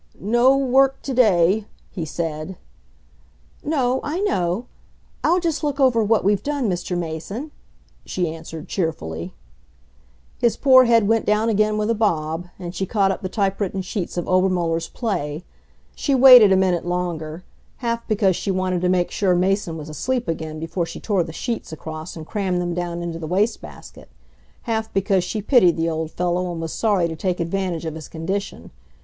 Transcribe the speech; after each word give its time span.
"No 0.19 0.57
work 0.57 0.99
to 1.03 1.13
day," 1.13 1.65
he 1.91 2.05
said. 2.05 2.57
"No 3.63 3.99
I 4.03 4.19
know. 4.21 4.65
I'll 5.23 5.39
just 5.39 5.63
look 5.63 5.79
over 5.79 6.03
what 6.03 6.23
we've 6.23 6.41
done, 6.41 6.67
Mr. 6.67 6.97
Mason," 6.97 7.51
she 8.03 8.27
answered 8.33 8.67
cheerfully. 8.67 9.31
His 10.39 10.57
poor 10.57 10.85
head 10.85 11.07
went 11.07 11.27
down 11.27 11.49
again 11.49 11.77
with 11.77 11.91
a 11.91 11.93
bob, 11.93 12.47
and 12.57 12.73
she 12.73 12.87
caught 12.87 13.11
up 13.11 13.21
the 13.21 13.29
type 13.29 13.61
written 13.61 13.83
sheets 13.83 14.17
of 14.17 14.27
Obermuller's 14.27 14.87
play. 14.89 15.43
She 15.93 16.15
waited 16.15 16.51
a 16.51 16.57
minute 16.57 16.83
longer; 16.87 17.43
half 17.77 18.07
because 18.07 18.35
she 18.35 18.49
wanted 18.49 18.81
to 18.81 18.89
make 18.89 19.11
sure 19.11 19.35
Mason 19.35 19.77
was 19.77 19.87
asleep 19.87 20.27
again 20.27 20.59
before 20.59 20.87
she 20.87 20.99
tore 20.99 21.21
the 21.23 21.31
sheets 21.31 21.71
across 21.71 22.15
and 22.15 22.25
crammed 22.25 22.59
them 22.59 22.73
down 22.73 23.03
into 23.03 23.19
the 23.19 23.27
waste 23.27 23.61
basket; 23.61 24.09
half 24.63 24.91
because 24.95 25.23
she 25.23 25.43
pitied 25.43 25.77
the 25.77 25.91
old 25.91 26.09
fellow 26.09 26.51
and 26.51 26.59
was 26.59 26.73
sorry 26.73 27.07
to 27.07 27.15
take 27.15 27.39
advantage 27.39 27.85
of 27.85 27.93
his 27.93 28.07
condition. 28.07 28.71